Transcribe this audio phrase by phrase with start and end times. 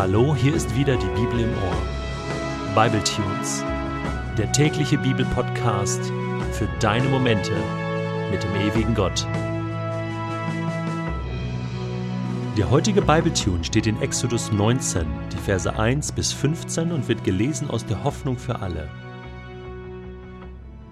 [0.00, 2.74] Hallo, hier ist wieder die Bibel im Ohr.
[2.74, 3.62] Bible Tunes,
[4.38, 6.10] der tägliche Bibelpodcast
[6.52, 7.52] für deine Momente
[8.30, 9.26] mit dem ewigen Gott.
[12.56, 17.22] Der heutige Bible Tune steht in Exodus 19, die Verse 1 bis 15 und wird
[17.22, 18.88] gelesen aus der Hoffnung für alle.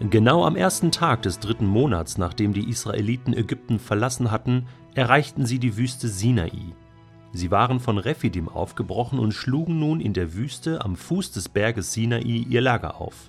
[0.00, 5.58] Genau am ersten Tag des dritten Monats, nachdem die Israeliten Ägypten verlassen hatten, erreichten sie
[5.58, 6.72] die Wüste Sinai.
[7.36, 11.92] Sie waren von Rephidim aufgebrochen und schlugen nun in der Wüste am Fuß des Berges
[11.92, 13.28] Sinai ihr Lager auf.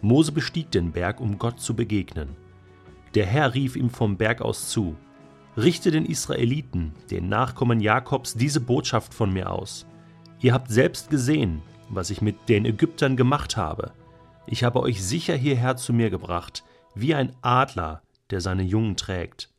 [0.00, 2.30] Mose bestieg den Berg, um Gott zu begegnen.
[3.14, 4.96] Der Herr rief ihm vom Berg aus zu:
[5.56, 9.86] Richte den Israeliten, den Nachkommen Jakobs, diese Botschaft von mir aus.
[10.40, 13.92] Ihr habt selbst gesehen, was ich mit den Ägyptern gemacht habe.
[14.48, 16.64] Ich habe euch sicher hierher zu mir gebracht,
[16.96, 19.51] wie ein Adler, der seine Jungen trägt.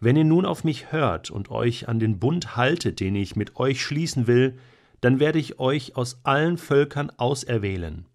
[0.00, 3.56] Wenn ihr nun auf mich hört und euch an den Bund haltet, den ich mit
[3.56, 4.58] euch schließen will,
[5.00, 8.06] dann werde ich euch aus allen Völkern auserwählen.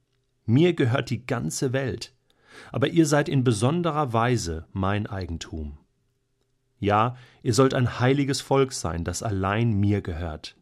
[0.45, 2.13] Mir gehört die ganze Welt,
[2.71, 5.77] aber ihr seid in besonderer Weise mein Eigentum.
[6.79, 10.57] Ja, ihr sollt ein heiliges Volk sein, das allein mir gehört.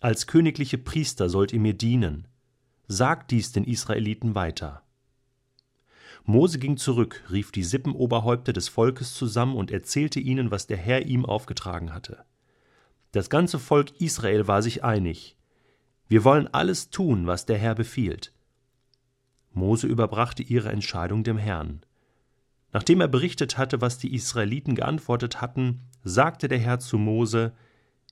[0.00, 2.28] Als königliche Priester sollt ihr mir dienen.
[2.88, 4.82] Sagt dies den Israeliten weiter.
[6.28, 11.06] Mose ging zurück, rief die Sippenoberhäupter des Volkes zusammen und erzählte ihnen, was der Herr
[11.06, 12.24] ihm aufgetragen hatte.
[13.12, 15.36] Das ganze Volk Israel war sich einig.
[16.08, 18.32] Wir wollen alles tun, was der Herr befiehlt.
[19.52, 21.82] Mose überbrachte ihre Entscheidung dem Herrn.
[22.72, 27.54] Nachdem er berichtet hatte, was die Israeliten geantwortet hatten, sagte der Herr zu Mose: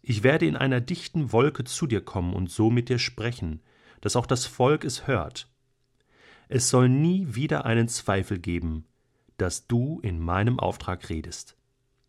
[0.03, 3.61] Ich werde in einer dichten Wolke zu dir kommen und so mit dir sprechen,
[4.01, 5.49] dass auch das Volk es hört.
[6.49, 8.85] Es soll nie wieder einen Zweifel geben,
[9.37, 11.57] dass du in meinem Auftrag redest.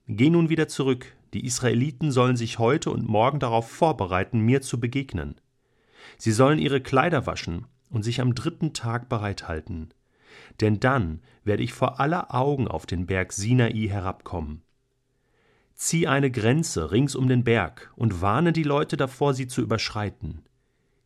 [0.08, 4.80] Geh nun wieder zurück, die Israeliten sollen sich heute und morgen darauf vorbereiten, mir zu
[4.80, 5.36] begegnen.
[6.18, 9.94] Sie sollen ihre Kleider waschen und sich am dritten Tag bereithalten.
[10.62, 14.62] Denn dann werde ich vor aller Augen auf den Berg Sinai herabkommen.
[15.74, 20.44] Zieh eine Grenze rings um den Berg und warne die Leute davor, sie zu überschreiten.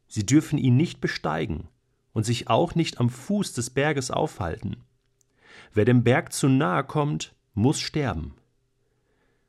[0.07, 1.67] Sie dürfen ihn nicht besteigen,
[2.13, 4.77] und sich auch nicht am Fuß des Berges aufhalten.
[5.73, 8.35] Wer dem Berg zu nahe kommt, muss sterben.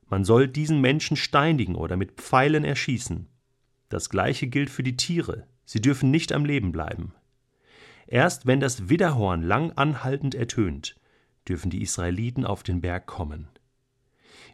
[0.07, 3.27] Man soll diesen Menschen steinigen oder mit Pfeilen erschießen.
[3.89, 7.13] Das gleiche gilt für die Tiere, sie dürfen nicht am Leben bleiben.
[8.07, 10.95] Erst wenn das Widderhorn lang anhaltend ertönt,
[11.47, 13.47] dürfen die Israeliten auf den Berg kommen.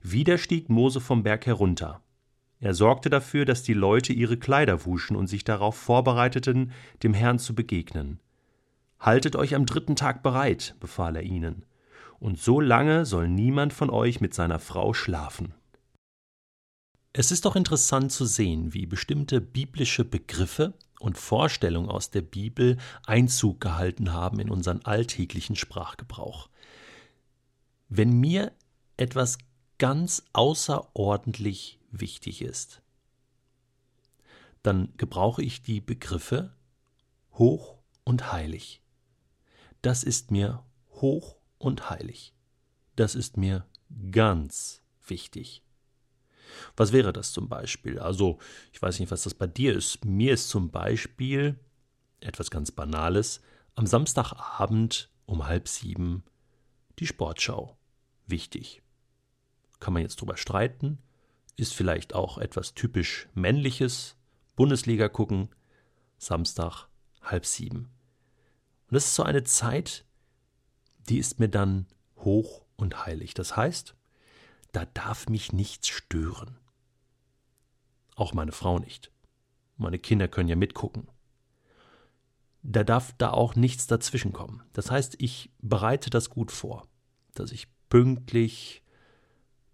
[0.03, 2.03] Wieder stieg Mose vom Berg herunter.
[2.59, 6.71] Er sorgte dafür, dass die Leute ihre Kleider wuschen und sich darauf vorbereiteten,
[7.03, 8.19] dem Herrn zu begegnen.
[8.99, 11.63] Haltet euch am dritten Tag bereit, befahl er ihnen,
[12.19, 15.53] und so lange soll niemand von euch mit seiner Frau schlafen.
[17.13, 22.77] Es ist doch interessant zu sehen, wie bestimmte biblische Begriffe und Vorstellungen aus der Bibel
[23.05, 26.49] Einzug gehalten haben in unseren alltäglichen Sprachgebrauch.
[27.87, 28.51] Wenn mir
[28.97, 29.37] etwas
[29.77, 32.81] ganz außerordentlich wichtig ist,
[34.63, 36.53] dann gebrauche ich die Begriffe
[37.33, 38.81] hoch und heilig.
[39.81, 42.33] Das ist mir hoch und heilig.
[42.95, 43.65] Das ist mir
[44.11, 45.63] ganz wichtig.
[46.75, 47.99] Was wäre das zum Beispiel?
[47.99, 48.39] Also,
[48.71, 50.03] ich weiß nicht, was das bei dir ist.
[50.05, 51.59] Mir ist zum Beispiel
[52.19, 53.41] etwas ganz Banales
[53.75, 56.23] am Samstagabend um halb sieben
[56.99, 57.77] die Sportschau
[58.25, 58.81] wichtig.
[59.79, 60.97] Kann man jetzt drüber streiten,
[61.57, 64.15] ist vielleicht auch etwas typisch Männliches.
[64.55, 65.49] Bundesliga gucken,
[66.17, 66.87] Samstag
[67.21, 67.89] halb sieben.
[68.87, 70.05] Und das ist so eine Zeit,
[71.09, 71.87] die ist mir dann
[72.17, 73.33] hoch und heilig.
[73.33, 73.95] Das heißt,
[74.71, 76.57] da darf mich nichts stören.
[78.15, 79.11] Auch meine Frau nicht.
[79.77, 81.07] Meine Kinder können ja mitgucken.
[82.63, 84.63] Da darf da auch nichts dazwischenkommen.
[84.73, 86.87] Das heißt, ich bereite das gut vor,
[87.33, 88.83] dass ich pünktlich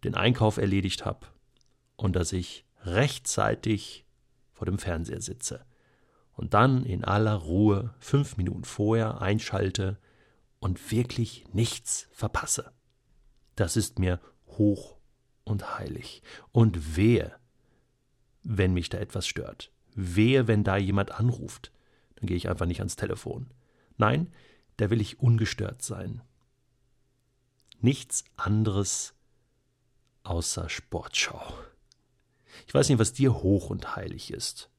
[0.04, 1.28] den Einkauf erledigt habe,
[1.96, 4.06] und dass ich rechtzeitig
[4.52, 5.66] vor dem Fernseher sitze
[6.34, 9.98] und dann in aller Ruhe fünf Minuten vorher einschalte
[10.60, 12.72] und wirklich nichts verpasse.
[13.56, 14.98] Das ist mir hoch
[15.44, 16.24] und heilig.
[16.52, 17.36] Und wehe,
[18.44, 19.72] wenn mich da etwas stört.
[19.96, 21.72] Wehe, wenn da jemand anruft.
[22.16, 23.52] Dann gehe ich einfach nicht ans Telefon.
[23.98, 24.34] Nein,
[24.78, 26.22] da will ich ungestört sein.
[27.80, 29.14] Nichts anderes
[30.24, 31.54] außer Sportschau.
[32.68, 34.70] Ich weiß nicht, was dir hoch und heilig ist.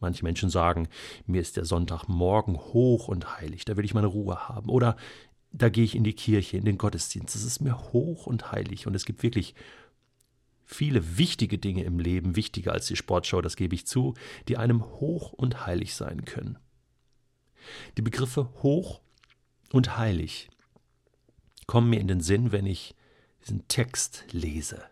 [0.00, 0.88] Manche Menschen sagen,
[1.26, 4.68] mir ist der Sonntagmorgen hoch und heilig, da will ich meine Ruhe haben.
[4.68, 4.96] Oder
[5.52, 7.34] da gehe ich in die Kirche, in den Gottesdienst.
[7.34, 8.86] Das ist mir hoch und heilig.
[8.86, 9.54] Und es gibt wirklich
[10.64, 14.14] viele wichtige Dinge im Leben, wichtiger als die Sportschau, das gebe ich zu,
[14.48, 16.58] die einem hoch und heilig sein können.
[17.96, 19.00] Die Begriffe hoch
[19.72, 20.50] und heilig
[21.66, 22.94] kommen mir in den Sinn, wenn ich
[23.42, 24.82] diesen Text lese.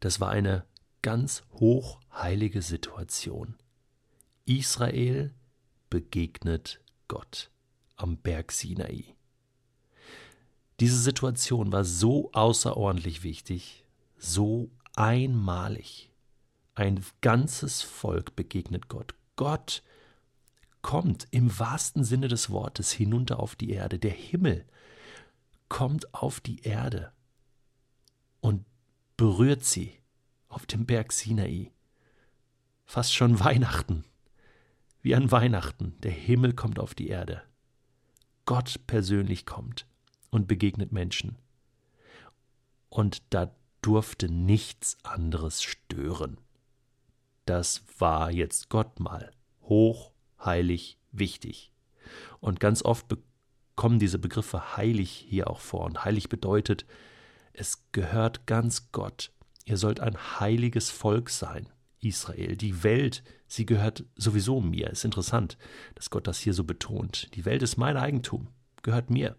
[0.00, 0.64] Das war eine
[1.02, 3.56] ganz hochheilige Situation.
[4.44, 5.34] Israel
[5.90, 7.50] begegnet Gott
[7.96, 9.04] am Berg Sinai.
[10.80, 13.84] Diese Situation war so außerordentlich wichtig,
[14.18, 16.10] so einmalig.
[16.74, 19.14] Ein ganzes Volk begegnet Gott.
[19.36, 19.82] Gott
[20.82, 23.98] kommt im wahrsten Sinne des Wortes hinunter auf die Erde.
[23.98, 24.66] Der Himmel
[25.68, 27.12] kommt auf die Erde
[28.40, 28.64] und
[29.16, 29.92] berührt sie
[30.48, 31.72] auf dem Berg Sinai.
[32.84, 34.04] Fast schon Weihnachten.
[35.00, 35.94] Wie an Weihnachten.
[36.00, 37.42] Der Himmel kommt auf die Erde.
[38.44, 39.86] Gott persönlich kommt
[40.30, 41.36] und begegnet Menschen.
[42.88, 46.38] Und da durfte nichts anderes stören.
[47.44, 49.32] Das war jetzt Gott mal
[49.62, 50.12] hoch,
[50.44, 51.72] heilig, wichtig.
[52.40, 53.06] Und ganz oft
[53.74, 55.84] kommen diese Begriffe heilig hier auch vor.
[55.84, 56.86] Und heilig bedeutet,
[57.56, 59.32] es gehört ganz Gott.
[59.64, 61.68] Ihr sollt ein heiliges Volk sein,
[62.00, 62.56] Israel.
[62.56, 64.90] Die Welt, sie gehört sowieso mir.
[64.90, 65.58] Ist interessant,
[65.94, 67.34] dass Gott das hier so betont.
[67.34, 68.48] Die Welt ist mein Eigentum,
[68.82, 69.36] gehört mir.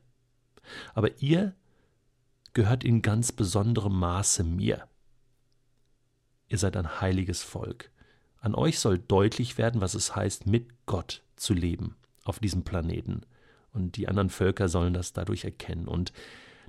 [0.94, 1.56] Aber ihr
[2.54, 4.88] gehört in ganz besonderem Maße mir.
[6.50, 7.92] Ihr seid ein heiliges Volk.
[8.40, 13.22] An euch soll deutlich werden, was es heißt, mit Gott zu leben auf diesem Planeten.
[13.72, 15.88] Und die anderen Völker sollen das dadurch erkennen.
[15.88, 16.14] Und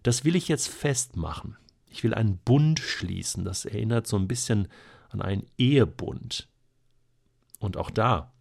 [0.09, 1.59] das will ich jetzt festmachen.
[1.91, 3.45] Ich will einen Bund schließen.
[3.45, 4.69] Das erinnert so ein bisschen
[5.11, 6.49] an einen Ehebund.
[7.59, 8.33] Und auch da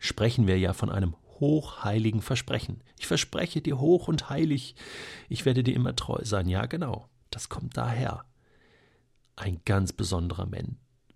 [0.00, 2.82] sprechen wir ja von einem hochheiligen Versprechen.
[2.98, 4.74] Ich verspreche dir hoch und heilig,
[5.28, 6.48] ich werde dir immer treu sein.
[6.48, 8.24] Ja, genau, das kommt daher.
[9.36, 10.46] Ein ganz besonderer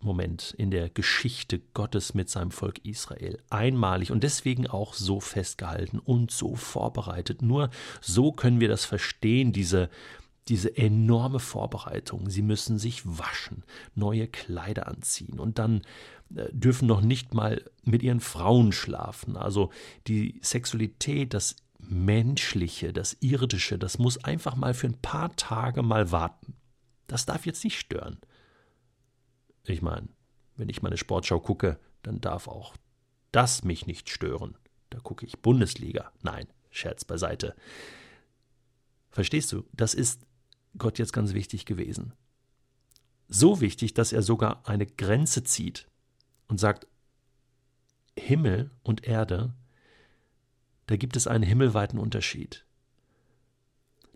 [0.01, 3.39] Moment in der Geschichte Gottes mit seinem Volk Israel.
[3.51, 7.43] Einmalig und deswegen auch so festgehalten und so vorbereitet.
[7.43, 7.71] Nur
[8.01, 9.91] so können wir das verstehen, diese,
[10.49, 12.31] diese enorme Vorbereitung.
[12.31, 13.65] Sie müssen sich waschen,
[13.95, 15.83] neue Kleider anziehen und dann
[16.35, 19.37] äh, dürfen noch nicht mal mit ihren Frauen schlafen.
[19.37, 19.71] Also
[20.07, 26.11] die Sexualität, das Menschliche, das Irdische, das muss einfach mal für ein paar Tage mal
[26.11, 26.55] warten.
[27.07, 28.19] Das darf jetzt nicht stören.
[29.69, 30.09] Ich meine,
[30.57, 32.75] wenn ich meine Sportschau gucke, dann darf auch
[33.33, 34.57] das mich nicht stören.
[34.91, 36.13] Da gucke ich Bundesliga.
[36.23, 37.55] Nein, Scherz beiseite.
[39.11, 39.65] Verstehst du?
[39.73, 40.27] Das ist
[40.79, 42.13] Gott jetzt ganz wichtig gewesen.
[43.29, 45.89] So wichtig, dass er sogar eine Grenze zieht
[46.49, 46.87] und sagt,
[48.17, 49.53] Himmel und Erde,
[50.87, 52.65] da gibt es einen himmelweiten Unterschied.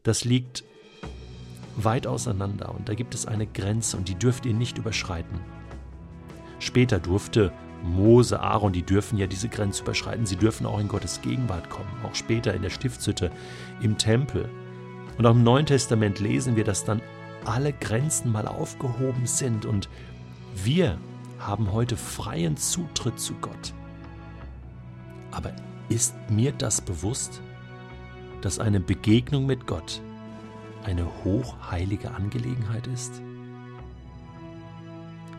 [0.02, 0.64] Das liegt
[1.76, 5.40] weit auseinander und da gibt es eine Grenze und die dürft ihr nicht überschreiten.
[6.58, 7.52] Später durfte
[7.82, 10.26] Mose, Aaron, die dürfen ja diese Grenze überschreiten.
[10.26, 13.30] Sie dürfen auch in Gottes Gegenwart kommen, auch später in der Stiftshütte,
[13.80, 14.48] im Tempel.
[15.16, 17.00] Und auch im Neuen Testament lesen wir, dass dann
[17.44, 19.88] alle Grenzen mal aufgehoben sind und
[20.62, 20.98] wir
[21.38, 23.72] haben heute freien Zutritt zu Gott.
[25.30, 25.52] Aber
[25.88, 27.40] ist mir das bewusst,
[28.42, 30.02] dass eine Begegnung mit Gott
[30.84, 33.20] eine hochheilige Angelegenheit ist?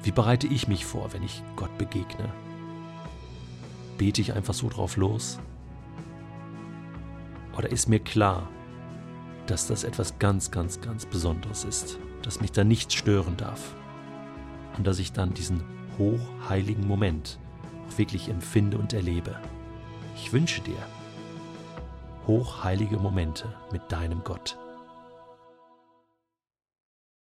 [0.03, 2.29] Wie bereite ich mich vor, wenn ich Gott begegne?
[3.97, 5.39] Bete ich einfach so drauf los?
[7.57, 8.49] Oder ist mir klar,
[9.45, 13.75] dass das etwas ganz, ganz, ganz Besonderes ist, dass mich da nichts stören darf
[14.77, 15.63] und dass ich dann diesen
[15.97, 17.37] hochheiligen Moment
[17.87, 19.35] auch wirklich empfinde und erlebe.
[20.15, 20.77] Ich wünsche dir
[22.27, 24.57] hochheilige Momente mit deinem Gott.